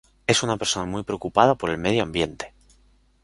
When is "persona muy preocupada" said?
0.57-1.53